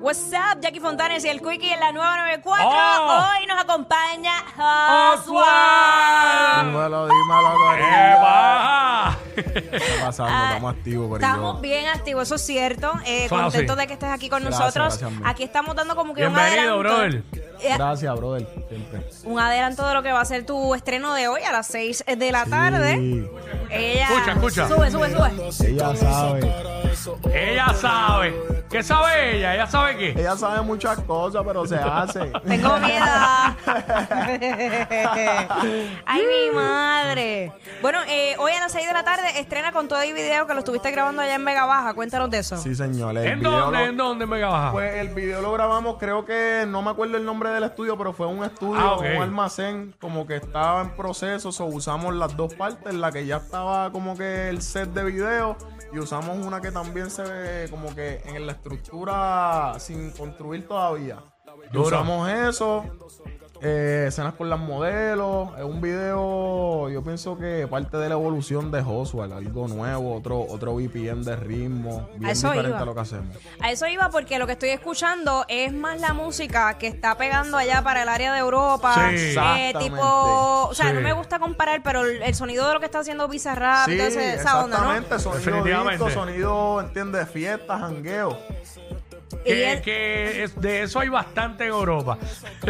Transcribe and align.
What's 0.00 0.30
up, 0.32 0.60
Jackie 0.60 0.78
Fontanes 0.78 1.24
y 1.24 1.28
el 1.28 1.40
Quickie 1.42 1.72
en 1.72 1.80
la 1.80 1.90
nueva 1.90 2.16
94. 2.18 2.68
Oh. 2.68 3.24
Hoy 3.40 3.46
nos 3.46 3.60
acompaña 3.60 4.32
¡Oswald! 5.14 6.66
Dímelo, 6.68 7.08
dímelo, 7.08 7.50
¡Qué 7.50 7.56
Corillo. 7.64 8.20
baja! 8.22 9.18
¿Qué 9.34 9.76
está 9.76 10.06
pasando? 10.06 10.32
Ah, 10.34 10.46
Estamos 10.50 10.74
activos, 10.76 11.08
Corillo. 11.08 11.26
Estamos 11.28 11.60
bien 11.60 11.86
activos, 11.88 12.22
eso 12.28 12.34
es 12.36 12.42
cierto. 12.46 12.92
Eh, 13.06 13.24
Eso 13.24 13.34
es 13.36 13.42
contentos 13.42 13.76
así. 13.76 13.80
de 13.80 13.86
que 13.88 13.92
estés 13.94 14.08
aquí 14.10 14.28
con 14.28 14.42
Gracias, 14.44 14.60
nosotros. 14.60 14.98
gracias, 15.00 15.20
aquí 15.24 15.42
estamos 15.42 15.74
dando 15.74 15.96
como 15.96 16.14
que 16.14 16.26
un 16.26 16.32
Bienvenido, 16.34 16.74
adelanto. 16.74 16.78
brother. 16.78 17.22
Eh, 17.60 17.74
Gracias, 17.76 18.16
brother. 18.16 18.46
Siempre. 18.68 19.08
un 19.24 19.40
adelanto 19.40 19.84
de 19.86 19.94
lo 19.94 20.02
que 20.04 20.12
va 20.12 20.20
a 20.20 20.24
ser 20.24 20.46
tu 20.46 20.74
estreno 20.76 21.12
de 21.14 21.26
hoy 21.26 21.42
a 21.42 21.50
las 21.50 21.66
6 21.66 22.04
de 22.16 22.30
la 22.32 22.44
tarde. 22.44 22.94
Sí, 22.96 23.26
Ella. 23.70 24.06
Escucha, 24.10 24.32
escucha. 24.32 24.68
Sube, 24.68 24.90
sube, 24.92 25.10
sube. 25.10 25.70
ella 25.72 25.96
sabe. 25.96 26.40
Ella 27.32 27.72
sabe. 27.74 28.34
¿Qué 28.70 28.82
sabe 28.82 29.36
ella? 29.36 29.54
¿Ella 29.54 29.66
sabe 29.66 29.96
qué? 29.96 30.10
Ella 30.10 30.36
sabe 30.36 30.60
muchas 30.62 30.98
cosas, 31.00 31.42
pero 31.46 31.64
se 31.66 31.76
hace. 31.76 32.20
Tengo 32.46 32.76
miedo. 32.78 33.04
Ay, 36.06 36.22
mi 36.22 36.54
madre. 36.54 37.52
Bueno, 37.80 37.98
eh, 38.08 38.34
hoy 38.38 38.52
a 38.52 38.60
las 38.60 38.72
6 38.72 38.86
de 38.86 38.92
la 38.92 39.04
tarde 39.04 39.38
estrena 39.40 39.72
con 39.72 39.88
todo 39.88 40.00
el 40.02 40.12
video 40.12 40.46
que 40.46 40.52
lo 40.54 40.58
estuviste 40.60 40.90
grabando 40.90 41.22
allá 41.22 41.34
en 41.36 41.44
Vega 41.44 41.64
Baja. 41.66 41.94
Cuéntanos 41.94 42.28
de 42.30 42.38
eso. 42.38 42.56
Sí, 42.58 42.74
señor. 42.74 43.16
El 43.16 43.26
¿En 43.26 43.42
dónde? 43.42 43.78
lo- 43.78 43.84
¿En 43.86 43.96
dónde, 43.96 44.26
Mega 44.26 44.48
Baja? 44.48 44.72
Pues 44.72 44.94
el 44.96 45.08
video 45.14 45.40
lo 45.40 45.52
grabamos, 45.52 45.96
creo 45.98 46.24
que 46.26 46.64
no 46.68 46.82
me 46.82 46.90
acuerdo 46.90 47.16
el 47.16 47.24
nombre 47.24 47.50
del 47.50 47.64
estudio, 47.64 47.96
pero 47.96 48.12
fue 48.12 48.26
un 48.26 48.44
estudio, 48.44 48.80
Ah, 48.80 48.96
un 48.98 49.22
almacén, 49.22 49.94
como 50.00 50.26
que 50.26 50.36
estaba 50.36 50.82
en 50.82 50.90
proceso. 50.90 51.52
So, 51.52 51.64
usamos 51.66 52.14
las 52.14 52.36
dos 52.36 52.54
partes, 52.54 52.92
la 52.94 53.10
que 53.12 53.24
ya 53.26 53.36
estaba 53.38 53.90
como 53.92 54.16
que 54.16 54.48
el 54.50 54.60
set 54.62 54.90
de 54.90 55.04
video, 55.04 55.56
y 55.92 55.98
usamos 55.98 56.44
una 56.44 56.60
que 56.60 56.70
también 56.70 57.10
se 57.10 57.22
ve 57.22 57.70
como 57.70 57.94
que 57.94 58.20
en 58.24 58.46
la 58.46 58.52
estructura 58.52 59.74
sin 59.78 60.10
construir 60.10 60.66
todavía. 60.66 61.18
Y 61.72 61.76
usamos 61.76 62.28
eso. 62.28 62.84
Eh, 63.60 64.04
escenas 64.08 64.34
con 64.34 64.48
las 64.48 64.58
modelos, 64.58 65.50
es 65.58 65.64
un 65.64 65.80
video, 65.80 66.88
yo 66.88 67.02
pienso 67.02 67.36
que 67.38 67.66
parte 67.68 67.96
de 67.96 68.08
la 68.08 68.14
evolución 68.14 68.70
de 68.70 68.80
Oswald, 68.86 69.32
algo 69.32 69.66
nuevo, 69.68 70.14
otro 70.16 70.40
otro 70.48 70.74
VPN 70.74 71.24
de 71.24 71.36
ritmo, 71.36 72.08
bien 72.16 72.30
eso 72.30 72.48
diferente 72.48 72.70
iba. 72.70 72.80
a 72.82 72.84
lo 72.84 72.94
que 72.94 73.00
hacemos. 73.00 73.36
A 73.60 73.70
eso 73.70 73.86
iba 73.88 74.10
porque 74.10 74.38
lo 74.38 74.46
que 74.46 74.52
estoy 74.52 74.70
escuchando 74.70 75.44
es 75.48 75.72
más 75.72 76.00
la 76.00 76.12
música 76.12 76.78
que 76.78 76.86
está 76.86 77.16
pegando 77.16 77.56
allá 77.56 77.82
para 77.82 78.02
el 78.02 78.08
área 78.08 78.32
de 78.32 78.38
Europa. 78.40 78.94
Sí. 78.94 79.00
Eh, 79.16 79.28
Exactamente. 79.30 79.78
tipo, 79.80 79.98
o 80.68 80.74
sea, 80.74 80.86
Sí. 80.88 80.92
no 80.94 81.00
me 81.00 81.12
gusta 81.12 81.38
comparar, 81.38 81.82
pero 81.82 82.02
el, 82.04 82.22
el 82.22 82.34
sonido 82.34 82.66
de 82.68 82.74
lo 82.74 82.80
que 82.80 82.86
está 82.86 83.00
haciendo 83.00 83.26
Bizarrap, 83.28 83.86
Sí, 83.88 83.98
esa- 84.00 84.62
onda, 84.64 84.78
¿no? 84.78 84.92
exactamente, 84.94 85.18
sonido 85.18 85.38
Definitivamente. 85.44 86.04
disco, 86.04 86.20
sonido, 86.20 86.80
entiendes, 86.80 87.28
fiestas, 87.28 87.80
jangueo. 87.80 88.38
Que, 89.44 89.72
él- 89.72 89.80
que 89.82 90.42
es- 90.44 90.60
de 90.60 90.82
eso 90.82 91.00
hay 91.00 91.08
bastante 91.08 91.64
en 91.64 91.70
Europa. 91.70 92.18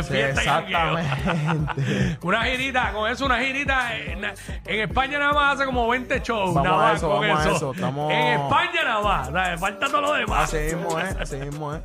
Sí, 0.03 0.17
exactamente. 0.17 2.19
Una 2.23 2.45
girita, 2.45 2.93
con 2.93 3.11
eso, 3.11 3.27
una 3.27 3.41
girita. 3.41 3.97
En, 3.97 4.25
en 4.25 4.81
España 4.81 5.19
nada 5.19 5.33
más 5.33 5.55
hace 5.55 5.65
como 5.67 5.89
20 5.89 6.21
shows. 6.21 6.55
Vamos 6.55 6.71
nada 6.71 6.77
a 6.77 6.89
más 6.93 6.97
eso, 6.99 7.11
con 7.11 7.21
vamos 7.29 7.47
a 7.47 7.57
eso. 7.57 7.73
estamos- 7.73 8.13
En 8.13 8.27
España 8.41 8.85
nada 8.85 9.01
más. 9.31 9.61
Falta 9.61 9.87
todo 9.87 10.01
lo 10.03 10.13
demás. 10.15 10.53
así 10.55 10.75
mismo 10.75 10.99
es, 10.99 11.17
así 11.17 11.37
mismo 11.37 11.75
es. 11.75 11.81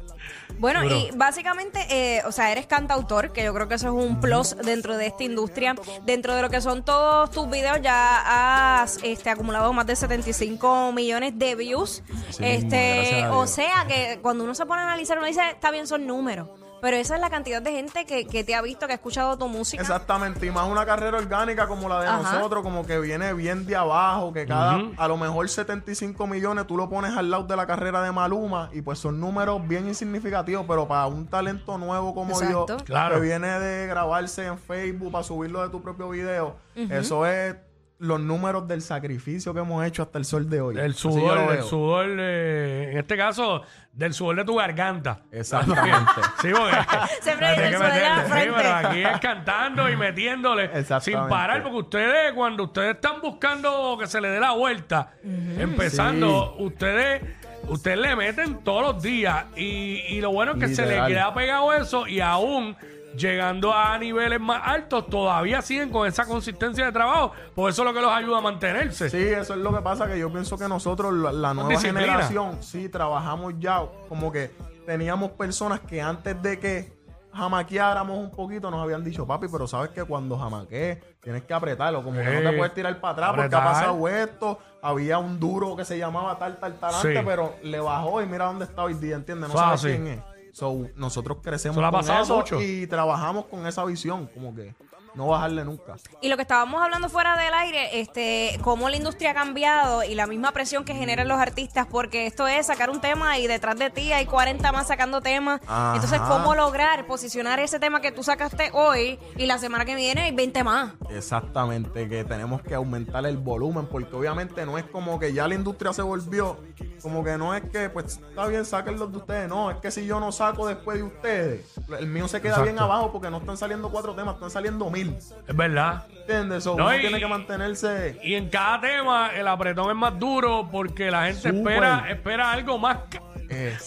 Bueno, 0.60 0.84
y 0.84 1.10
básicamente, 1.16 1.80
eh, 1.90 2.22
o 2.26 2.32
sea, 2.32 2.52
eres 2.52 2.68
cantautor, 2.68 3.34
que 3.34 3.44
yo 3.44 3.54
creo 3.54 3.68
que 3.68 3.76
eso 3.76 3.88
es 3.88 3.94
un 3.94 4.20
plus 4.20 4.56
dentro 4.58 4.98
de 4.98 5.08
esta 5.08 5.24
industria. 5.24 5.76
Dentro 6.06 6.36
de 6.36 6.42
lo 6.42 6.50
que 6.50 6.62
son 6.62 6.86
todos 6.86 7.32
tus 7.32 7.50
videos, 7.50 7.82
ya 7.82 8.82
has 8.82 9.00
este, 9.04 9.30
acumulado 9.30 9.74
más 9.74 9.86
de 9.86 9.96
75 9.96 10.92
millones 10.94 11.38
de 11.38 11.56
views. 11.56 12.04
Este, 12.40 13.26
o 13.28 13.48
sea, 13.48 13.86
que 13.88 14.20
cuando 14.22 14.44
uno 14.44 14.56
se 14.56 14.66
pone 14.66 14.82
a 14.82 14.86
analizar, 14.86 15.18
uno 15.18 15.28
dice, 15.28 15.42
está 15.50 15.72
bien, 15.72 15.88
son 15.88 16.06
números. 16.06 16.48
Pero 16.84 16.98
esa 16.98 17.16
es 17.16 17.22
la 17.22 17.30
cantidad 17.30 17.62
de 17.62 17.72
gente 17.72 18.06
que, 18.06 18.28
que 18.28 18.44
te 18.44 18.54
ha 18.56 18.62
visto, 18.62 18.88
que 18.88 18.92
ha 18.92 18.96
escuchado 18.96 19.38
tu 19.38 19.48
música. 19.48 19.82
Exactamente, 19.82 20.46
y 20.46 20.52
más 20.52 20.68
una 20.68 20.86
carrera 20.86 21.18
orgánica 21.18 21.66
como 21.66 21.88
la 21.88 22.02
de 22.02 22.08
Ajá. 22.08 22.34
nosotros, 22.34 22.62
como 22.62 22.86
que 22.86 23.00
viene 23.00 23.34
bien 23.34 23.66
de 23.66 23.78
abajo, 23.78 24.34
que 24.34 24.46
cada, 24.46 24.82
a 24.98 25.08
lo 25.08 25.16
mejor 25.16 25.48
75 25.48 26.28
millones 26.28 26.68
tú 26.68 26.76
lo 26.76 26.90
pones 26.90 27.16
al 27.16 27.32
lado 27.32 27.46
de 27.46 27.56
la 27.56 27.66
carrera 27.66 28.02
de 28.04 28.12
Maluma, 28.12 28.70
y 28.74 28.82
pues 28.82 29.00
son 29.00 29.18
números 29.22 29.66
bien 29.66 29.88
insignificativos, 29.88 30.66
pero 30.68 30.86
para 30.86 31.08
un 31.08 31.26
talento 31.26 31.78
nuevo 31.78 32.14
como 32.14 32.32
Exacto. 32.42 32.78
yo, 32.78 32.84
Claro. 32.84 33.16
que 33.16 33.22
viene 33.22 33.48
de 33.62 33.88
grabarse 33.88 34.46
en 34.46 34.58
Facebook 34.58 35.14
para 35.14 35.24
subirlo 35.24 35.64
de 35.64 35.70
tu 35.70 35.82
propio 35.82 36.10
video, 36.10 36.58
eso 36.76 37.26
es 37.26 37.56
los 38.04 38.20
números 38.20 38.68
del 38.68 38.82
sacrificio 38.82 39.54
que 39.54 39.62
hemos 39.62 39.86
hecho 39.86 40.04
hasta 40.04 40.18
el 40.18 40.26
sol 40.26 40.50
de 40.50 40.60
hoy. 40.60 40.78
El 40.78 40.94
sudor, 40.94 41.38
el 41.38 41.48
veo. 41.48 41.64
sudor, 41.64 42.08
eh, 42.20 42.90
en 42.92 42.98
este 42.98 43.16
caso, 43.16 43.62
del 43.94 44.14
sudor 44.14 44.36
de 44.36 44.44
tu 44.44 44.56
garganta. 44.56 45.22
Exactamente. 45.32 46.12
Sí, 46.42 46.50
porque 46.52 46.76
Siempre 47.22 47.48
hay 47.48 47.60
el 47.60 47.74
sudor 47.76 47.94
de 47.94 48.02
la 48.02 48.16
meterle, 48.16 48.24
sí, 48.26 48.32
frente. 48.32 48.54
pero 48.58 48.76
aquí 48.76 49.04
es 49.04 49.20
cantando 49.22 49.90
y 49.90 49.96
metiéndole 49.96 50.84
sin 51.00 51.14
parar, 51.30 51.64
porque 51.64 51.78
ustedes, 51.78 52.34
cuando 52.34 52.64
ustedes 52.66 52.96
están 52.96 53.22
buscando 53.22 53.98
que 53.98 54.08
se 54.08 54.20
le 54.20 54.28
dé 54.30 54.40
la 54.42 54.52
vuelta, 54.52 55.14
empezando, 55.24 56.56
ustedes, 56.60 57.22
ustedes 57.70 57.98
le 58.00 58.16
meten 58.18 58.64
todos 58.66 58.82
los 58.96 59.02
días 59.02 59.46
y, 59.56 60.02
y 60.10 60.20
lo 60.20 60.32
bueno 60.32 60.54
es 60.54 60.60
que 60.60 60.76
se 60.76 60.86
le 60.86 61.06
queda 61.08 61.34
pegado 61.34 61.72
eso 61.74 62.06
y 62.06 62.20
aún 62.20 62.76
llegando 63.16 63.74
a 63.74 63.98
niveles 63.98 64.40
más 64.40 64.62
altos, 64.66 65.08
todavía 65.08 65.62
siguen 65.62 65.90
con 65.90 66.08
esa 66.08 66.26
consistencia 66.26 66.86
de 66.86 66.92
trabajo, 66.92 67.32
por 67.56 67.70
eso 67.70 67.82
es 67.84 67.88
lo 67.88 67.94
que 67.94 68.02
los 68.02 68.12
ayuda 68.12 68.38
a 68.40 68.42
mantenerse. 68.42 69.10
Sí, 69.10 69.18
eso 69.18 69.54
es 69.54 69.60
lo 69.60 69.74
que 69.76 69.82
pasa, 69.82 70.08
que 70.08 70.18
yo 70.18 70.32
pienso 70.32 70.58
que 70.58 70.68
nosotros, 70.68 71.14
la, 71.14 71.32
la 71.32 71.54
nueva 71.54 71.70
disciplina. 71.70 72.02
generación, 72.02 72.62
sí, 72.64 72.90
trabajamos 72.90 73.54
ya, 73.60 73.82
como 74.10 74.32
que 74.32 74.52
teníamos 74.86 75.32
personas 75.32 75.80
que 75.82 76.02
antes 76.02 76.42
de 76.42 76.60
que 76.60 76.94
jamaqueáramos 77.34 78.18
un 78.18 78.30
poquito 78.32 78.70
nos 78.70 78.82
habían 78.84 79.04
dicho, 79.04 79.26
papi, 79.26 79.48
pero 79.52 79.68
sabes 79.68 79.90
que 79.90 80.04
cuando 80.04 80.38
jamaquees 80.38 81.00
tienes 81.20 81.44
que 81.44 81.54
apretarlo, 81.54 82.04
como 82.04 82.20
que 82.20 82.42
no 82.42 82.50
te 82.52 82.58
puedes 82.58 82.74
tirar 82.74 83.00
para 83.00 83.14
atrás 83.14 83.32
porque 83.36 83.56
ha 83.56 83.64
pasado 83.64 84.08
esto, 84.08 84.60
había 84.82 85.18
un 85.18 85.40
duro 85.40 85.76
que 85.76 85.84
se 85.86 85.98
llamaba 85.98 86.38
tal, 86.38 86.58
tal, 86.60 86.76
tal 86.80 86.94
antes, 86.94 87.18
Sí. 87.20 87.24
pero 87.26 87.56
le 87.64 87.80
bajó 87.80 88.22
y 88.22 88.26
mira 88.28 88.46
dónde 88.46 88.66
está 88.66 88.84
hoy 88.84 88.94
día, 88.96 89.16
¿entiendes? 89.16 89.50
No 89.50 89.56
sabes 89.58 89.82
quién 89.82 90.08
es. 90.08 90.20
So, 90.54 90.88
nosotros 90.96 91.40
crecemos 91.42 91.78
con 91.92 92.10
eso 92.16 92.38
mucho. 92.38 92.62
y 92.62 92.86
trabajamos 92.88 93.46
con 93.46 93.66
esa 93.66 93.84
visión, 93.86 94.30
como 94.34 94.56
que 94.56 94.74
no 95.16 95.28
bajarle 95.28 95.66
nunca. 95.66 95.96
Y 96.22 96.30
lo 96.30 96.36
que 96.36 96.42
estábamos 96.44 96.82
hablando 96.82 97.10
fuera 97.10 97.38
del 97.38 97.54
aire, 97.54 98.00
este, 98.00 98.60
cómo 98.62 98.90
la 98.90 98.98
industria 98.98 99.32
ha 99.32 99.34
cambiado 99.34 100.04
y 100.04 100.16
la 100.16 100.28
misma 100.28 100.52
presión 100.52 100.86
que 100.86 100.94
generan 100.94 101.28
los 101.28 101.40
artistas, 101.40 101.88
porque 101.90 102.26
esto 102.26 102.48
es 102.48 102.68
sacar 102.68 102.90
un 102.90 103.02
tema 103.02 103.38
y 103.38 103.48
detrás 103.48 103.78
de 103.78 103.90
ti 103.90 104.12
hay 104.14 104.26
40 104.26 104.72
más 104.72 104.88
sacando 104.88 105.22
temas. 105.22 105.62
Ajá. 105.68 105.96
Entonces, 105.96 106.20
¿cómo 106.22 106.56
lograr 106.56 107.06
posicionar 107.06 107.60
ese 107.60 107.80
tema 107.80 108.02
que 108.02 108.12
tú 108.12 108.24
sacaste 108.24 108.72
hoy 108.74 109.20
y 109.38 109.46
la 109.46 109.58
semana 109.58 109.86
que 109.86 109.96
viene 109.96 110.22
hay 110.22 110.32
20 110.36 110.64
más? 110.64 110.94
Exactamente, 111.10 112.08
que 112.10 112.24
tenemos 112.24 112.62
que 112.62 112.76
aumentar 112.76 113.26
el 113.26 113.38
volumen, 113.38 113.88
porque 113.88 114.16
obviamente 114.16 114.66
no 114.66 114.78
es 114.78 114.86
como 114.86 115.20
que 115.20 115.34
ya 115.34 115.48
la 115.48 115.56
industria 115.56 115.94
se 115.94 116.02
volvió, 116.02 116.58
como 117.02 117.24
que 117.24 117.38
no 117.38 117.54
es 117.54 117.64
que, 117.70 117.90
pues 117.90 118.18
está 118.18 118.48
bien, 118.48 118.66
saquen 118.66 118.98
los 118.98 119.12
de 119.12 119.18
ustedes, 119.18 119.50
no, 119.50 119.72
es 119.72 119.78
que 119.78 119.92
si 119.92 120.06
yo 120.06 120.20
no 120.20 120.32
saco 120.32 120.68
después 120.68 120.98
de 120.98 121.04
ustedes, 121.04 121.74
el 122.00 122.08
mío 122.08 122.28
se 122.28 122.42
queda 122.42 122.62
bien 122.62 122.80
abajo 122.80 123.12
porque 123.12 123.30
no 123.30 123.38
están 123.38 123.58
saliendo 123.58 123.90
cuatro 123.90 124.16
temas, 124.16 124.36
están 124.36 124.52
saliendo 124.52 124.90
mil, 124.90 125.03
Es 125.48 125.56
verdad. 125.56 126.06
¿entiendes? 126.22 126.64
So, 126.64 126.76
No, 126.78 126.86
uno 126.86 126.96
y- 126.96 127.02
tiene 127.02 127.20
que 127.20 127.28
mantenerse... 127.28 128.18
Y 128.24 128.36
en 128.36 128.50
cada 128.50 128.80
tema 128.80 129.32
el 129.36 129.48
apretón 129.48 129.90
es 129.90 129.96
más 129.96 130.18
duro 130.18 130.70
porque 130.72 131.12
la 131.12 131.26
gente 131.26 131.50
Súper. 131.50 131.74
espera, 131.74 132.06
espera 132.10 132.52
algo 132.52 132.78
más 132.80 132.98
ca- 133.10 133.22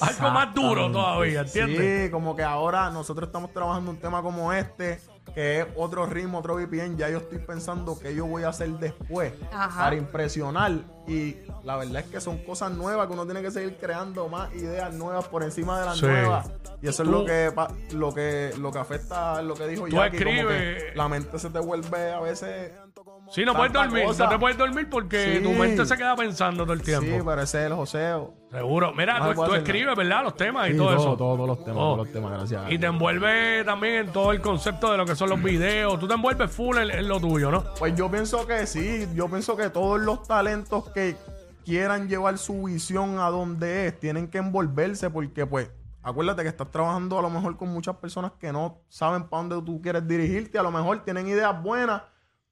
algo 0.00 0.30
más 0.30 0.54
duro 0.54 0.92
todavía, 0.92 1.40
¿entiendes? 1.40 2.04
Sí, 2.06 2.10
como 2.10 2.36
que 2.36 2.42
ahora 2.42 2.90
nosotros 2.90 3.28
estamos 3.28 3.52
trabajando 3.52 3.90
un 3.90 3.96
tema 3.98 4.22
como 4.22 4.52
este, 4.52 5.00
que 5.34 5.60
es 5.60 5.66
otro 5.76 6.06
ritmo, 6.06 6.38
otro 6.38 6.54
VPN. 6.56 6.96
Ya 6.96 7.08
yo 7.10 7.18
estoy 7.18 7.38
pensando 7.38 7.98
que 7.98 8.14
yo 8.14 8.26
voy 8.26 8.44
a 8.44 8.48
hacer 8.48 8.70
después 8.78 9.32
Ajá. 9.52 9.84
para 9.84 9.96
impresionar. 9.96 10.72
Y 11.06 11.36
la 11.62 11.76
verdad 11.76 12.02
es 12.02 12.06
que 12.10 12.20
son 12.20 12.38
cosas 12.38 12.72
nuevas 12.72 13.06
que 13.06 13.12
uno 13.12 13.24
tiene 13.26 13.42
que 13.42 13.50
seguir 13.50 13.76
creando 13.80 14.28
más 14.28 14.52
ideas 14.54 14.92
nuevas 14.94 15.26
por 15.28 15.42
encima 15.42 15.78
de 15.80 15.86
las 15.86 15.98
Sí. 15.98 16.06
nuevas. 16.06 16.50
Y 16.82 16.88
eso 16.88 17.02
Tú- 17.04 17.10
es 17.10 17.16
lo 17.16 17.24
que, 17.24 17.52
pa- 17.54 17.70
lo 17.92 18.12
que 18.14 18.52
lo 18.58 18.72
que 18.72 18.78
afecta 18.78 19.40
lo 19.42 19.54
que 19.54 19.66
dijo 19.68 19.86
Jackie, 19.88 20.18
como 20.24 20.48
que 20.48 20.92
la 20.94 21.08
mente 21.08 21.38
se 21.38 21.50
te 21.50 21.58
vuelve 21.58 22.12
a 22.12 22.20
veces 22.20 22.72
Sí, 23.30 23.44
no 23.44 23.54
puedes 23.54 23.72
dormir, 23.72 24.04
cosa. 24.04 24.24
no 24.24 24.30
te 24.30 24.38
puedes 24.38 24.56
dormir 24.58 24.88
porque 24.90 25.36
Sí. 25.38 25.42
tu 25.42 25.50
mente 25.50 25.84
se 25.84 25.96
queda 25.96 26.14
pensando 26.16 26.64
todo 26.64 26.72
el 26.74 26.82
tiempo. 26.82 27.06
Sí, 27.06 27.18
pero 27.24 27.42
ese 27.42 27.58
es 27.60 27.66
el 27.66 27.72
joseo. 27.74 28.34
Seguro. 28.50 28.92
Mira, 28.94 29.18
No 29.18 29.34
tú, 29.34 29.42
hacer 29.44 29.58
escribes, 29.58 29.96
¿verdad? 29.96 30.22
Los 30.24 30.36
temas 30.36 30.68
y 30.68 30.72
Sí, 30.72 30.76
todo, 30.78 30.88
todo, 30.94 30.96
eso. 30.98 31.16
todos 31.16 31.46
los 31.48 31.58
temas, 31.58 31.74
Todo. 31.74 31.84
todos 31.94 31.98
los 31.98 32.12
temas, 32.12 32.30
gracias 32.32 32.62
a 32.62 32.66
Y 32.66 32.68
Dios. 32.70 32.80
te 32.80 32.86
envuelve 32.86 33.64
también 33.64 33.94
en 34.06 34.12
todo 34.12 34.32
el 34.32 34.40
concepto 34.40 34.92
de 34.92 34.98
lo 34.98 35.04
que 35.06 35.16
son 35.16 35.28
los 35.30 35.42
videos. 35.42 35.98
Tú 35.98 36.06
te 36.06 36.14
envuelves 36.14 36.50
full 36.50 36.76
en, 36.78 36.90
en 36.90 37.08
lo 37.08 37.20
tuyo, 37.20 37.50
¿no? 37.50 37.64
Pues 37.78 37.94
yo 37.96 38.10
pienso 38.10 38.46
que 38.46 38.66
sí, 38.66 39.08
yo 39.14 39.28
pienso 39.28 39.56
que 39.56 39.70
todos 39.70 40.00
los 40.00 40.22
talentos 40.26 40.88
que 40.90 41.16
quieran 41.64 42.08
llevar 42.08 42.38
su 42.38 42.62
visión 42.64 43.18
a 43.18 43.28
donde 43.30 43.88
es, 43.88 43.98
tienen 43.98 44.28
que 44.28 44.38
envolverse 44.38 45.10
porque 45.10 45.44
pues 45.46 45.68
acuérdate 46.02 46.42
que 46.44 46.48
estás 46.48 46.70
trabajando 46.70 47.18
a 47.18 47.22
lo 47.22 47.30
mejor 47.30 47.56
con 47.56 47.68
muchas 47.70 47.96
personas 47.96 48.30
que 48.38 48.52
no 48.52 48.78
saben 48.88 49.24
para 49.24 49.42
dónde 49.42 49.66
tú 49.66 49.82
quieres 49.82 50.06
dirigirte, 50.06 50.58
a 50.58 50.62
lo 50.62 50.70
mejor 50.70 51.02
tienen 51.02 51.26
ideas 51.26 51.60
buenas, 51.60 52.02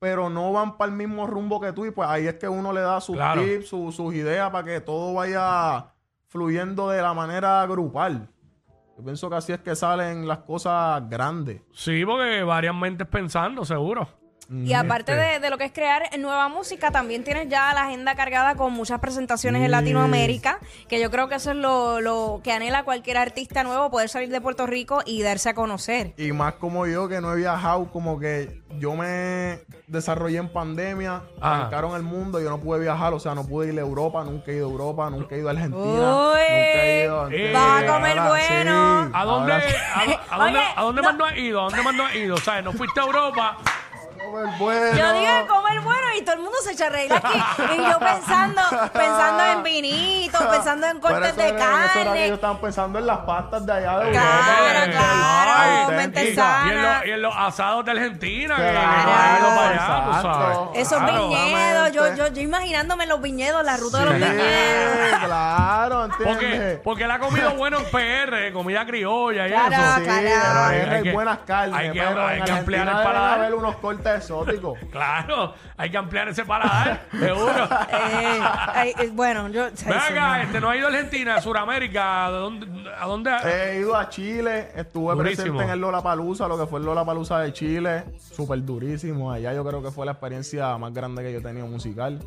pero 0.05 0.29
no 0.29 0.53
van 0.53 0.77
para 0.77 0.91
el 0.93 0.99
mismo 0.99 1.27
rumbo 1.27 1.59
que 1.59 1.73
tú 1.73 1.87
y 1.87 1.91
pues 1.91 2.07
ahí 2.07 2.27
es 2.27 2.35
que 2.35 2.47
uno 2.47 2.75
le 2.75 2.83
da 2.83 3.01
sus 3.01 3.17
Claro. 3.17 3.41
tips, 3.43 3.69
su- 3.69 3.91
sus 3.91 4.13
ideas 4.15 4.51
para 4.51 4.63
que 4.63 4.81
todo 4.83 5.15
vaya 5.15 5.87
fluyendo 6.29 6.91
de 6.91 7.01
la 7.01 7.15
manera 7.15 7.65
grupal. 7.67 8.29
Yo 8.99 9.03
pienso 9.03 9.31
que 9.31 9.37
así 9.37 9.53
es 9.53 9.61
que 9.61 9.75
salen 9.75 10.29
las 10.29 10.41
cosas 10.41 11.09
grandes. 11.09 11.63
Sí, 11.73 12.05
porque 12.05 12.43
varias 12.43 12.75
mentes 12.75 13.07
pensando, 13.09 13.65
seguro. 13.65 14.07
Y 14.51 14.73
aparte 14.75 15.15
de, 15.15 15.41
de 15.41 15.51
lo 15.51 15.59
que 15.59 15.65
es 15.65 15.73
crear 15.73 16.03
nueva 16.19 16.49
música, 16.49 16.91
también 16.91 17.25
tienes 17.25 17.49
ya 17.49 17.73
la 17.75 17.85
agenda 17.85 18.15
cargada 18.15 18.55
con 18.57 18.73
muchas 18.73 19.01
presentaciones 19.01 19.63
en 19.63 19.71
Latinoamérica, 19.71 20.59
que 20.89 21.01
yo 21.01 21.11
creo 21.11 21.29
que 21.29 21.37
eso 21.37 21.51
es 21.53 21.57
lo, 21.57 22.01
lo 22.01 22.41
que 22.45 22.53
anhela 22.53 22.83
cualquier 22.85 23.17
artista 23.17 23.63
nuevo, 23.65 23.91
poder 23.91 24.09
salir 24.09 24.29
de 24.29 24.41
Puerto 24.41 24.67
Rico 24.67 25.01
y 25.07 25.23
darse 25.23 25.49
a 25.51 25.55
conocer. 25.55 26.15
Y 26.19 26.33
más 26.33 26.55
como 26.55 26.87
yo 26.87 27.09
que 27.09 27.21
no 27.21 27.33
he 27.33 27.37
viajado, 27.37 27.91
como 27.91 28.19
que 28.19 28.63
yo 28.79 28.95
me 28.97 29.61
desarrollé 29.87 30.39
en 30.39 30.53
pandemia, 30.53 31.23
Ajá. 31.41 31.59
marcaron 31.61 31.97
el 31.97 32.03
mundo, 32.03 32.41
yo 32.41 32.51
no 32.51 32.61
pude 32.61 32.81
viajar, 32.81 33.15
o 33.15 33.21
sea, 33.21 33.35
no 33.35 33.47
pude 33.47 33.73
ir 33.73 33.79
a 33.79 33.83
Europa, 33.83 34.25
nunca 34.25 34.51
he 34.51 34.57
ido 34.57 34.69
a 34.69 34.71
Europa, 34.71 35.11
nunca 35.11 35.35
he 35.35 35.39
ido 35.39 35.49
a 35.49 35.53
Argentina, 35.53 35.83
Uy, 35.85 36.41
nunca 36.41 36.85
he 36.85 37.05
ido. 37.05 37.23
Eh, 37.23 37.25
¿entiendes? 37.25 37.53
vas 37.55 37.83
a 37.83 37.87
comer 37.87 38.19
Ahora 38.19 38.29
bueno. 38.31 39.05
sí, 39.07 39.11
¿A 39.15 39.25
dónde, 39.25 39.53
a, 39.53 39.57
a 39.57 40.39
dónde, 40.39 40.59
Oye, 40.59 40.67
a 40.77 40.83
dónde 40.83 41.03
no. 41.03 41.09
más 41.09 41.17
no 41.17 41.25
has 41.27 41.37
ido? 41.39 41.61
¿A 41.61 41.65
dónde 41.65 41.83
más 41.83 41.95
no 41.95 42.07
has 42.07 42.15
ido? 42.17 42.37
¿Sabes? 42.39 42.65
No 42.65 42.73
fuiste 42.73 43.01
a 43.01 43.05
Europa. 43.05 43.57
Comer 44.25 44.47
bueno. 44.59 44.97
Yo 44.97 45.13
digo 45.13 45.47
comer 45.49 45.81
bueno 45.81 46.07
y 46.19 46.23
todo 46.23 46.35
el 46.37 46.41
mundo 46.41 46.57
se 46.63 46.73
echa 46.73 46.87
a 46.87 46.91
reír 46.91 47.13
aquí. 47.13 47.39
Y 47.75 47.77
yo 47.91 47.99
pensando, 47.99 48.63
pensando 48.93 49.45
en 49.45 49.63
vinitos, 49.63 50.43
pensando 50.47 50.87
en 50.87 51.01
cortes 51.01 51.29
eso 51.31 51.37
de 51.37 51.49
era- 51.49 51.57
eso 51.59 51.67
era 51.67 51.89
que 51.93 52.05
carne. 52.05 52.25
ellos 52.25 52.35
estaban 52.37 52.59
pensando 52.59 52.99
en 52.99 53.07
las 53.07 53.19
pastas 53.19 53.67
de 53.67 53.73
allá 53.73 53.99
de 54.01 54.11
Claro, 54.13 54.93
claro, 54.93 55.53
Ay, 55.57 55.97
mente 55.97 56.19
auténtica. 56.21 56.43
sana. 56.43 56.67
Y 56.67 56.71
en, 56.77 56.83
los, 56.83 57.07
y 57.07 57.11
en 57.11 57.23
los 57.23 57.35
asados 57.37 57.85
de 57.85 57.91
Argentina, 57.91 58.57
que, 58.57 58.63
que 58.63 58.71
Claro, 58.71 59.61
allá, 59.61 60.23
sabes. 60.23 60.69
Esos 60.75 60.99
Claro. 60.99 61.29
viñedos, 61.29 61.93
yo, 61.93 62.15
yo, 62.15 62.27
yo 62.29 62.41
imaginándome 62.43 63.07
los 63.07 63.21
viñedos, 63.21 63.65
la 63.65 63.77
ruta 63.77 63.99
de 63.99 64.05
los 64.07 64.15
viñedos. 64.15 65.19
claro, 65.25 66.09
Porque, 66.17 66.33
¿entiendes? 66.33 66.81
porque 66.85 67.05
él 67.05 67.11
ha 67.11 67.19
comido 67.19 67.51
bueno 67.55 67.79
en 67.79 67.85
PR, 67.91 68.53
comida 68.53 68.85
criolla 68.87 69.47
y 69.47 69.51
Claro, 69.51 69.73
eso. 69.75 70.05
Sí, 70.05 70.27
en 70.27 70.91
Hay- 71.07 71.13
buenas 71.13 71.39
carnes, 71.47 71.79
hay 71.79 71.91
que- 71.93 72.01
pero 72.01 72.27
hay 72.27 72.43
que 72.43 72.51
ampliar 72.53 72.89
el 72.89 72.95
paladar. 72.95 73.55
unos 73.55 73.77
cortes 73.77 74.14
exóticos. 74.17 74.79
Claro, 74.91 75.55
hay 75.77 75.91
que 75.91 75.97
ampliar 75.97 76.29
ese 76.29 76.45
paladar, 76.45 77.07
seguro. 77.19 77.65
Eh, 77.65 78.41
ay, 78.75 78.93
eh, 78.99 79.11
bueno, 79.13 79.49
yo. 79.49 79.65
ay, 79.65 79.71
Ven 79.87 79.93
acá, 79.99 80.07
señor. 80.09 80.41
este, 80.47 80.61
no 80.61 80.71
ha 80.71 80.77
ido 80.77 80.87
a 80.87 80.91
Argentina, 80.91 81.35
a 81.37 81.41
Sudamérica, 81.41 82.27
¿a 82.27 82.31
dónde? 82.31 82.67
¿A 82.99 83.07
dónde? 83.07 83.31
He 83.45 83.81
ido 83.81 83.97
a 83.97 84.09
Chile, 84.09 84.69
estuve 84.77 85.15
Durísimo. 85.15 85.43
presente 85.43 85.65
en 85.65 85.71
el 85.71 85.81
Lollapalooza, 85.81 86.47
lo 86.49 86.59
que 86.59 86.67
fue 86.67 86.79
el 86.81 86.87
Lollapalooza 86.87 87.41
de 87.41 87.53
Chile, 87.53 88.05
súper 88.19 88.65
durísimo. 88.65 89.33
Allá 89.33 89.53
yo 89.53 89.65
creo 89.65 89.83
que 89.83 89.91
fue 89.91 90.07
la 90.07 90.13
experiencia 90.13 90.77
más 90.79 90.93
grande 90.95 91.23
que 91.23 91.33
yo 91.33 91.39
he 91.41 91.43
tenido 91.43 91.67
musical. 91.67 92.21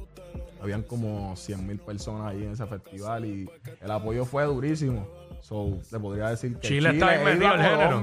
Habían 0.61 0.81
como 0.83 1.35
100 1.35 1.67
mil 1.67 1.79
personas 1.79 2.27
ahí 2.31 2.43
en 2.43 2.51
ese 2.53 2.65
festival 2.65 3.25
y 3.25 3.49
el 3.79 3.91
apoyo 3.91 4.25
fue 4.25 4.43
durísimo. 4.43 5.07
So, 5.41 5.77
te 5.89 5.99
podría 5.99 6.29
decir 6.29 6.55
que 6.57 6.67
Chile 6.67 6.89
está 6.89 7.15
el 7.15 7.39
género. 7.39 8.01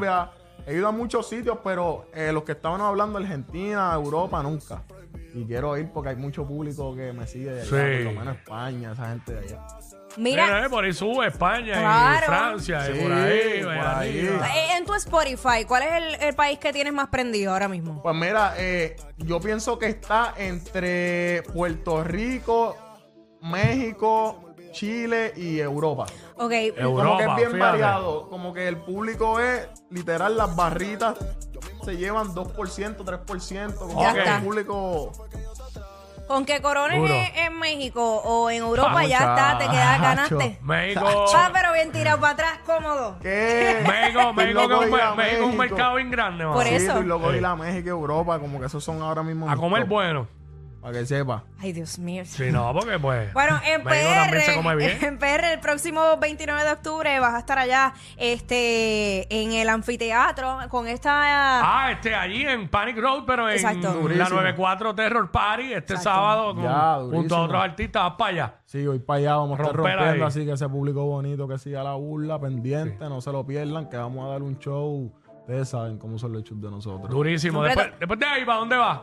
He 0.67 0.75
ido 0.75 0.89
a 0.89 0.93
muchos 0.93 1.29
sitios, 1.29 1.59
pero 1.63 2.07
eh, 2.15 2.33
los 2.33 2.43
que 2.45 2.53
estaban 2.53 2.81
hablando 2.81 3.19
Argentina, 3.19 3.93
Europa, 3.95 4.43
nunca. 4.43 4.83
Y 5.35 5.45
quiero 5.47 5.77
ir 5.77 5.91
porque 5.93 6.11
hay 6.11 6.17
mucho 6.17 6.47
público 6.47 6.95
que 6.95 7.13
me 7.13 7.27
sigue 7.27 7.51
de 7.51 7.61
allá, 7.63 7.65
Sí. 7.65 8.05
por 8.05 8.13
lo 8.15 8.21
menos 8.21 8.37
España, 8.37 8.93
esa 8.93 9.09
gente 9.11 9.33
de 9.35 9.39
allá. 9.41 9.67
Mira, 10.17 10.45
Mira, 10.47 10.65
eh, 10.67 10.71
por 10.71 10.85
ahí 10.85 10.93
sube 10.93 11.27
España 11.27 11.75
y 11.77 11.81
Claro. 11.81 12.27
Francia 12.27 12.89
y 12.89 12.95
Sí, 12.95 13.03
por 13.03 13.13
ahí. 13.13 13.59
por 13.59 13.67
vaya 13.67 13.99
ahí. 13.99 14.19
arriba. 14.29 14.47
eh, 14.57 14.77
en 14.79 14.85
tu 14.87 14.95
Spotify, 14.95 15.65
¿cuál 15.67 15.83
es 15.83 15.93
el, 15.93 16.29
el 16.29 16.35
país 16.37 16.59
que 16.61 16.73
tienes 16.73 16.93
más 16.93 17.09
prendido 17.09 17.53
ahora 17.53 17.67
mismo? 17.69 18.01
Pues 18.01 18.15
mira, 18.15 18.55
eh, 18.57 18.95
yo 19.19 19.41
pienso 19.41 19.77
que 19.77 19.87
está 19.87 20.35
entre 20.39 21.43
Puerto 21.53 22.05
Rico, 22.05 22.77
México, 23.43 24.54
Chile 24.75 25.33
y 25.37 25.59
Europa. 25.61 26.05
Ok, 26.37 26.53
Europa, 26.77 27.05
como 27.05 27.17
que 27.19 27.25
es 27.25 27.37
bien 27.37 27.51
fíjate. 27.53 27.59
variado. 27.71 28.29
Como 28.29 28.53
que 28.53 28.69
el 28.69 28.77
público 28.79 29.41
es 29.41 29.69
literal 29.91 30.37
las 30.37 30.55
barritas 30.55 31.17
se 31.85 31.97
llevan 31.97 32.35
2%, 32.35 32.97
3%. 33.05 33.75
Como 33.77 34.01
Ya 34.03 34.13
que 34.13 34.19
está. 34.21 34.37
el 34.39 34.43
público. 34.43 35.13
con 36.27 36.47
que 36.47 36.63
corones 36.63 36.99
Duro. 36.99 37.13
en, 37.15 37.37
en 37.37 37.59
México 37.59 38.03
o 38.25 38.49
en 38.51 38.63
Europa, 38.63 39.05
ya 39.05 39.19
está, 39.19 39.59
te 39.59 39.69
quedas, 39.69 40.01
ganaste. 40.01 40.59
México. 40.63 41.05
Ah, 41.35 41.51
pero 41.53 41.73
bien 41.75 41.93
tirado 41.93 42.19
para 42.21 42.33
atrás, 42.33 42.59
cómodo. 42.65 43.17
¿Qué? 43.21 43.85
México, 43.87 44.33
México, 44.33 44.67
que 44.69 44.75
un, 44.75 44.91
México 44.91 44.97
es 45.23 45.41
un 45.41 45.47
México. 45.49 45.57
mercado 45.57 45.95
bien 45.97 46.11
grande, 46.11 46.45
mano. 46.45 46.57
Por 46.57 46.67
Sí, 46.67 46.75
eso. 46.77 47.03
loco 47.03 47.31
de 47.31 47.39
ir 47.39 47.47
a 47.47 47.55
México 47.57 47.87
y 47.87 47.91
Europa. 47.91 48.39
Como 48.39 48.59
que 48.59 48.67
esos 48.67 48.83
son 48.83 49.03
ahora 49.03 49.23
mismo. 49.23 49.49
A 49.51 49.57
comer 49.57 49.83
top, 49.83 49.89
bueno. 49.91 50.27
Para 50.85 50.99
que 50.99 51.07
sepa. 51.07 51.45
Ay, 51.59 51.73
Dios 51.73 51.99
mío. 51.99 52.25
Sí, 52.27 52.53
no, 52.53 52.71
porque 52.75 52.99
pues. 52.99 53.33
Bueno, 53.33 53.59
en 53.65 53.83
México 53.85 54.11
también 54.15 54.43
se 54.45 54.55
come 54.55 54.75
PR, 54.75 54.77
bien. 54.77 54.99
en 55.05 55.19
PR 55.19 55.53
el 55.55 55.59
próximo 55.61 56.03
29 56.21 56.63
de 56.63 56.73
octubre 56.73 57.21
vas 57.21 57.33
a 57.33 57.39
estar 57.39 57.59
allá 57.59 57.95
este 58.45 59.27
en 59.43 59.53
el 59.53 59.71
anfiteatro 59.71 60.59
con 60.69 60.87
esta 60.87 61.13
Ah, 61.15 61.91
este, 61.91 62.15
allí 62.15 62.47
en 62.47 62.69
Panic 62.69 62.99
Road, 62.99 63.25
pero 63.27 63.49
en 63.49 63.55
Exacto. 63.55 63.89
la 63.89 63.95
Durísimo. 63.95 64.29
94 64.29 64.95
Terror 64.95 65.31
Party, 65.31 65.73
este 65.73 65.95
Exacto. 65.95 66.03
sábado, 66.03 66.55
con- 66.55 66.65
Ya, 66.65 66.99
junto 67.01 67.35
a 67.37 67.41
otros 67.45 67.63
artistas, 67.63 68.03
vas 68.03 68.13
para 68.19 68.31
allá. 68.31 68.55
Sí, 68.67 68.87
voy 68.87 68.99
para 68.99 69.19
allá, 69.21 69.37
vamos 69.37 69.59
a 69.59 69.63
estar 69.63 69.77
Romper 69.77 69.97
rompiendo, 69.97 70.25
ahí. 70.27 70.29
así 70.29 70.45
que 70.45 70.53
ese 70.53 70.69
público 70.69 71.03
bonito 71.07 71.49
que 71.49 71.57
siga 71.57 71.83
la 71.83 71.95
burla, 71.95 72.39
pendiente, 72.39 73.09
no 73.09 73.23
se 73.23 73.33
lo 73.33 73.47
pierdan, 73.47 73.89
que 73.89 73.97
vamos 73.97 74.27
a 74.27 74.29
dar 74.29 74.43
un 74.43 74.59
show. 74.59 75.11
Ustedes 75.41 75.69
saben 75.69 75.97
cómo 75.99 76.19
son 76.19 76.33
los 76.35 76.43
shows 76.45 76.61
de 76.61 76.71
nosotros. 76.71 77.09
Durísimo. 77.11 77.63
Después 77.63 78.19
de 78.19 78.27
ahí, 78.27 78.45
¿para 78.45 78.59
dónde 78.59 78.77
vas? 78.77 79.01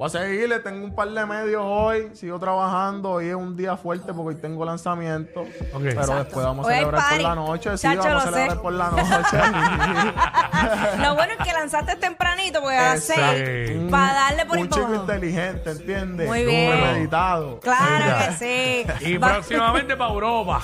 Voy 0.00 0.06
a 0.06 0.08
seguirle, 0.08 0.60
tengo 0.60 0.86
un 0.86 0.94
par 0.94 1.10
de 1.10 1.26
medios 1.26 1.62
hoy, 1.62 2.08
sigo 2.14 2.38
trabajando, 2.38 3.10
hoy 3.10 3.28
es 3.28 3.34
un 3.34 3.54
día 3.54 3.76
fuerte 3.76 4.14
porque 4.14 4.34
hoy 4.34 4.40
tengo 4.40 4.64
lanzamiento, 4.64 5.44
pero 5.74 5.90
Exacto. 5.90 6.14
después 6.14 6.46
vamos 6.46 6.64
a 6.64 6.68
Hoy 6.70 6.74
celebrar 6.76 7.10
por 7.10 7.20
la 7.20 7.34
noche, 7.34 7.76
sí, 7.76 7.82
Chacho, 7.82 8.02
vamos 8.04 8.24
a 8.24 8.30
celebrar 8.30 8.56
sé. 8.56 8.62
por 8.62 8.72
la 8.72 8.90
noche. 8.92 9.04
Lo 11.02 11.14
bueno 11.14 11.32
es 11.38 11.44
que 11.46 11.52
lanzaste 11.52 11.96
tempranito 11.96 12.60
porque 12.60 12.76
a 12.76 12.94
las 12.94 13.04
seis 13.04 13.72
para 13.90 14.12
darle 14.14 14.46
por 14.46 14.58
Un 14.58 14.68
chico 14.68 14.94
inteligente, 14.94 15.70
¿entiendes? 15.70 16.26
Muy 16.28 16.44
bien. 16.44 16.70
Premeditado. 16.80 17.60
Claro 17.60 18.18
que 18.26 18.32
sí. 18.34 18.86
Y 19.06 19.16
Va- 19.18 19.28
próximamente 19.34 19.96
para 19.96 20.12
Europa. 20.12 20.62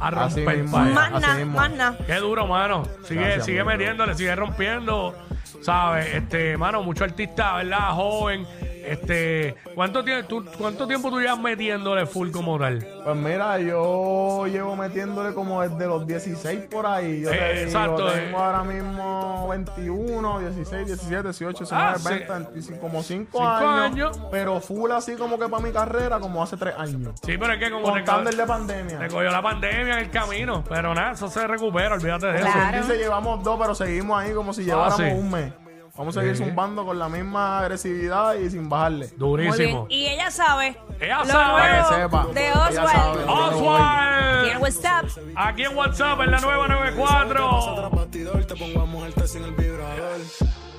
A 0.00 0.08
Así 0.08 0.36
romper 0.44 0.58
mismo. 0.58 0.78
Más 0.78 1.12
Así 1.12 1.20
nada, 1.22 1.34
mismo. 1.36 1.56
más 1.58 1.70
nada. 1.72 1.98
Qué 2.06 2.14
duro, 2.16 2.46
mano. 2.46 2.84
Sigue, 3.06 3.20
Gracias, 3.20 3.44
sigue 3.46 3.60
amigo. 3.60 3.76
metiéndole, 3.78 4.14
sigue 4.14 4.34
rompiendo. 4.34 5.14
¿Sabes? 5.62 6.14
Este, 6.14 6.56
mano, 6.56 6.82
mucho 6.82 7.04
artista, 7.04 7.56
¿verdad? 7.56 7.90
Joven. 7.92 8.46
Este, 8.86 9.54
¿cuánto, 9.74 10.02
tiempo 10.04 10.26
tú, 10.26 10.44
¿cuánto 10.58 10.86
tiempo 10.86 11.10
tú 11.10 11.20
llevas 11.20 11.38
metiéndole 11.38 12.06
full 12.06 12.30
como 12.30 12.58
tal? 12.58 12.86
Pues 13.04 13.16
mira, 13.16 13.58
yo 13.58 14.46
llevo 14.46 14.76
metiéndole 14.76 15.34
como 15.34 15.62
desde 15.62 15.86
los 15.86 16.06
16 16.06 16.60
por 16.70 16.86
ahí. 16.86 17.20
Yo 17.22 17.30
Eh, 17.30 17.36
te 17.38 17.52
digo, 17.54 17.66
exacto, 17.66 18.06
tengo 18.12 18.38
eh. 18.38 18.42
ahora 18.42 18.64
mismo 18.64 19.48
21, 19.48 20.38
16, 20.40 20.86
17, 20.86 21.22
18, 21.24 21.58
19, 21.64 21.84
Ah, 21.84 21.98
sí. 21.98 22.08
20, 22.08 22.32
25, 22.32 22.80
como 22.80 23.02
5 23.02 23.30
Cinco 23.32 23.46
años, 23.48 24.16
años. 24.16 24.20
Pero 24.30 24.60
full 24.60 24.90
así 24.92 25.14
como 25.16 25.38
que 25.38 25.48
para 25.48 25.62
mi 25.62 25.72
carrera, 25.72 26.18
como 26.20 26.42
hace 26.42 26.56
3 26.56 26.74
años. 26.78 27.14
Sí, 27.24 27.36
pero 27.38 27.52
es 27.52 27.58
que 27.58 27.70
como 27.70 27.84
te, 27.92 28.00
Contando 28.00 28.24
co- 28.24 28.30
el 28.30 28.36
de 28.36 28.46
pandemia. 28.46 28.98
te 28.98 29.08
cogió 29.08 29.30
la 29.30 29.42
pandemia 29.42 29.92
en 29.94 29.98
el 30.00 30.10
camino. 30.10 30.64
Pero 30.68 30.94
nada, 30.94 31.12
eso 31.12 31.28
se 31.28 31.46
recupera, 31.46 31.94
olvídate 31.94 32.26
de 32.26 32.38
eso. 32.40 32.48
Claro. 32.50 32.78
Dice, 32.78 32.96
llevamos 32.98 33.42
dos, 33.44 33.58
pero 33.60 33.74
seguimos 33.74 34.18
ahí 34.20 34.32
como 34.32 34.52
si 34.52 34.64
lleváramos 34.64 35.00
Ah, 35.00 35.04
sí. 35.04 35.12
un 35.14 35.30
mes. 35.30 35.52
Vamos 35.96 36.16
a 36.16 36.20
seguir 36.20 36.36
zumbando 36.36 36.84
con 36.84 36.98
la 36.98 37.08
misma 37.08 37.58
agresividad 37.60 38.34
y 38.34 38.50
sin 38.50 38.68
bajarle. 38.68 39.08
Durísimo. 39.16 39.86
Y 39.88 40.06
ella 40.06 40.30
sabe. 40.30 40.76
Ella 41.00 41.18
lo 41.20 41.26
sabe. 41.26 41.70
nuevo 41.70 41.88
Que 41.88 41.94
sepa. 41.94 42.26
De 42.34 42.48
Ella 42.48 42.72
sabe. 42.72 43.24
Oswald. 43.24 43.54
Oswald. 43.54 44.44
¿Quién 44.44 44.62
WhatsApp? 44.62 45.04
Aquí 45.36 45.62
en 45.62 45.76
WhatsApp, 45.76 46.20
en 46.20 46.30
la 46.30 46.40
nueva 46.40 46.68
94. 46.68 47.74
Tras 47.76 47.90
bastidor, 47.90 48.44
te 48.44 48.56
pongo 48.56 48.82
a 48.82 48.86
mojarte 48.86 49.28
sin 49.28 49.44
el 49.44 49.52
vibrador. 49.52 50.20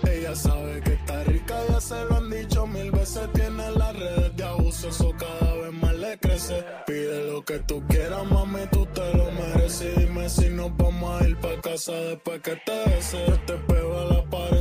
Ella 0.09 0.35
sabe 0.35 0.81
que 0.81 0.93
está 0.93 1.23
rica, 1.23 1.55
ya 1.69 1.79
se 1.79 2.03
lo 2.05 2.17
han 2.17 2.29
dicho 2.29 2.65
mil 2.65 2.91
veces. 2.91 3.29
Tiene 3.33 3.71
las 3.71 3.93
redes 3.93 4.35
de 4.35 4.43
abuso, 4.43 4.89
eso 4.89 5.13
cada 5.17 5.53
vez 5.55 5.73
más 5.73 5.93
le 5.93 6.17
crece. 6.17 6.65
Pide 6.87 7.31
lo 7.31 7.43
que 7.43 7.59
tú 7.59 7.83
quieras, 7.87 8.23
mami, 8.25 8.61
tú 8.71 8.85
te 8.87 9.13
lo 9.15 9.31
mereces. 9.31 9.95
Dime 9.97 10.27
si 10.29 10.49
nos 10.49 10.75
vamos 10.77 11.21
a 11.21 11.27
ir 11.27 11.37
pa' 11.39 11.61
casa 11.61 11.91
después 11.91 12.41
que 12.41 12.55
te 12.55 12.89
bese. 12.89 13.25
Yo 13.27 13.39
te 13.41 13.53
pego 13.53 13.99
a 13.99 14.05
la 14.05 14.10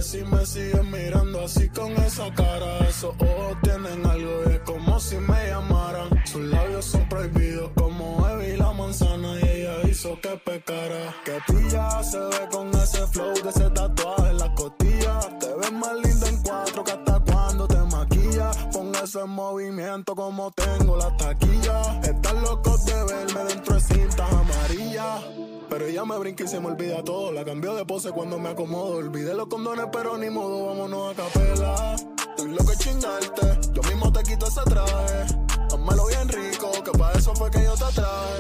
si 0.03 0.25
me 0.25 0.47
sigues 0.47 0.85
mirando 0.85 1.45
así 1.45 1.69
con 1.69 1.93
esa 1.93 2.33
cara. 2.35 2.79
Esos 2.89 3.15
ojos 3.19 3.57
tienen 3.63 4.07
algo 4.07 4.43
es 4.51 4.61
como 4.61 4.99
si 5.01 5.17
me 5.17 5.49
llamaran. 5.49 6.09
Sus 6.27 6.43
labios 6.43 6.85
son 6.85 7.09
prohibidos 7.09 7.71
como 7.77 8.27
Eva 8.29 8.47
y 8.47 8.57
la 8.57 8.73
manzana. 8.73 9.39
Y 9.41 9.49
ella 9.49 9.89
hizo 9.89 10.19
que 10.21 10.31
pecara. 10.45 11.15
Que 11.25 11.39
pilla 11.47 12.03
se 12.03 12.19
ve 12.19 12.49
con 12.51 12.69
ese 12.75 13.07
flow 13.09 13.35
de 13.43 13.51
ese 13.51 13.71
tatuaje 13.71 14.31
en 14.31 14.39
la 14.39 14.55
costilla. 14.55 15.21
Te 15.39 15.55
ves 15.55 15.73
más 15.73 15.95
linda 16.05 16.29
en 16.29 16.43
cuatro 16.43 16.85
que 16.85 16.93
hasta 16.93 17.21
cuando 17.21 17.69
te 17.69 17.79
maquilla. 17.79 18.51
Pon 18.73 18.93
eso 19.03 19.25
en 19.25 19.31
movimiento 19.31 20.15
como 20.15 20.51
tengo 20.53 20.97
la 20.97 21.17
taquilla. 21.17 22.01
Están 22.03 22.43
locos 22.43 22.85
de 22.87 23.05
verme 23.05 23.45
dentro 23.45 23.75
de 23.75 23.81
cintas 23.81 24.33
amarillas. 24.33 25.60
Pero 25.71 25.87
ella 25.87 26.05
me 26.05 26.19
brinca 26.19 26.43
y 26.43 26.49
se 26.49 26.59
me 26.59 26.67
olvida 26.67 27.03
todo. 27.05 27.31
La 27.31 27.45
cambió 27.45 27.75
de 27.77 27.85
pose 27.85 28.11
cuando 28.11 28.41
me 28.41 28.49
acomodo. 28.49 28.97
Olvidé 28.97 29.35
los 29.35 29.47
condones, 29.47 29.87
pero 29.93 30.19
ni 30.19 30.29
modo, 30.29 30.67
vámonos 30.67 31.13
a 31.13 31.23
capela. 31.23 31.95
Estoy 31.95 32.51
loco 32.51 32.71
de 32.73 32.77
chingarte. 32.77 33.59
Yo 33.73 33.83
mismo 33.83 34.13
te 34.13 34.23
quito 34.25 34.49
ese 34.49 34.63
traje. 34.63 35.27
Házmelo 35.73 36.07
bien 36.09 36.29
rico, 36.29 36.73
que 36.85 36.91
para 36.91 37.17
eso 37.17 37.33
fue 37.37 37.51
que 37.53 37.63
yo 37.63 37.75
te 37.75 37.95
traje. 37.95 38.40